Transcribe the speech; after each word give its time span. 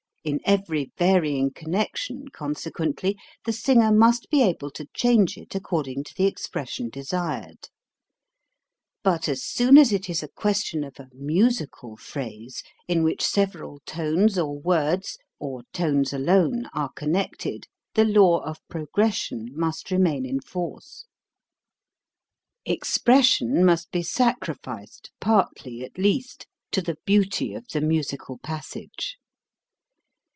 In 0.23 0.39
every 0.45 0.91
varying 0.99 1.49
connection, 1.51 2.27
consequently, 2.27 3.17
the 3.45 3.51
singer 3.51 3.91
must 3.91 4.29
be 4.29 4.43
able 4.43 4.69
to 4.69 4.85
change 4.93 5.35
it 5.35 5.55
according 5.55 6.03
to 6.03 6.13
the 6.15 6.27
expression 6.27 6.89
desired. 6.91 7.69
But 9.01 9.27
as 9.27 9.43
soon 9.43 9.79
as 9.79 9.91
it 9.91 10.11
is 10.11 10.21
a 10.21 10.27
question 10.27 10.83
of 10.83 10.99
a 10.99 11.09
musical 11.11 11.97
phrase, 11.97 12.61
in 12.87 13.01
which 13.01 13.23
several 13.25 13.79
tones 13.87 14.37
or 14.37 14.59
words, 14.59 15.17
or 15.39 15.63
tones 15.73 16.13
alone, 16.13 16.67
are 16.71 16.91
connected, 16.95 17.65
the 17.95 18.05
law 18.05 18.41
of 18.43 18.59
progression 18.67 19.47
must 19.53 19.89
remain 19.89 20.23
in 20.23 20.39
force; 20.39 21.07
expres 22.63 23.25
sion 23.25 23.65
must 23.65 23.89
be 23.89 24.03
sacrificed, 24.03 25.09
partly 25.19 25.81
at 25.83 25.97
least, 25.97 26.45
to 26.69 26.79
the 26.83 26.97
beauty 27.07 27.55
of 27.55 27.67
the 27.69 27.81
musical 27.81 28.37
passage. 28.37 29.17